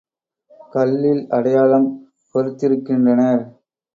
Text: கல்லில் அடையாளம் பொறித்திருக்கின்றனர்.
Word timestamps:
கல்லில் 0.71 1.21
அடையாளம் 1.29 1.87
பொறித்திருக்கின்றனர். 2.35 3.43